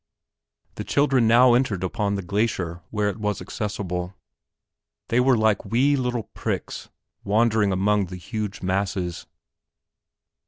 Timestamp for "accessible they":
3.39-5.19